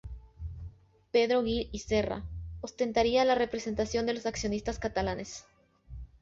Pedro 1.11 1.43
Gil 1.43 1.69
y 1.71 1.77
Serra 1.77 2.23
ostentaría 2.61 3.23
la 3.23 3.35
representación 3.35 4.07
de 4.07 4.15
los 4.15 4.25
accionistas 4.25 4.79
catalanes. 4.79 5.45